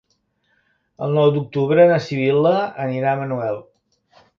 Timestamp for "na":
1.93-2.01